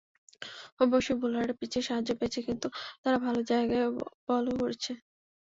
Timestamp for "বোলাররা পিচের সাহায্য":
1.21-2.11